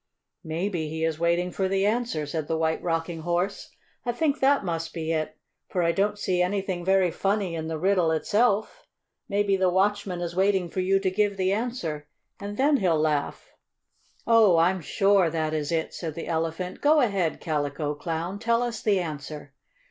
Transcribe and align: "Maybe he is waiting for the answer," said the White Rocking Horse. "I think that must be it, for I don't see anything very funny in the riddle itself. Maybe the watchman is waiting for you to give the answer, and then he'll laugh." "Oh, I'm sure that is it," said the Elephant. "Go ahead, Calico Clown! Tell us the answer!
"Maybe 0.43 0.89
he 0.89 1.03
is 1.05 1.19
waiting 1.19 1.51
for 1.51 1.67
the 1.69 1.85
answer," 1.85 2.25
said 2.25 2.47
the 2.47 2.57
White 2.57 2.81
Rocking 2.81 3.19
Horse. 3.19 3.69
"I 4.03 4.11
think 4.11 4.39
that 4.39 4.65
must 4.65 4.95
be 4.95 5.11
it, 5.11 5.37
for 5.69 5.83
I 5.83 5.91
don't 5.91 6.17
see 6.17 6.41
anything 6.41 6.83
very 6.83 7.11
funny 7.11 7.53
in 7.53 7.67
the 7.67 7.77
riddle 7.77 8.09
itself. 8.09 8.87
Maybe 9.29 9.55
the 9.57 9.69
watchman 9.69 10.19
is 10.19 10.35
waiting 10.35 10.71
for 10.71 10.79
you 10.79 10.97
to 10.99 11.11
give 11.11 11.37
the 11.37 11.53
answer, 11.53 12.07
and 12.39 12.57
then 12.57 12.77
he'll 12.77 12.99
laugh." 12.99 13.51
"Oh, 14.25 14.57
I'm 14.57 14.81
sure 14.81 15.29
that 15.29 15.53
is 15.53 15.71
it," 15.71 15.93
said 15.93 16.15
the 16.15 16.25
Elephant. 16.25 16.81
"Go 16.81 16.99
ahead, 16.99 17.39
Calico 17.39 17.93
Clown! 17.93 18.39
Tell 18.39 18.63
us 18.63 18.81
the 18.81 18.99
answer! 18.99 19.53